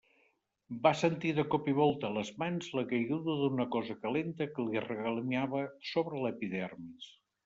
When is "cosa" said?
3.75-3.97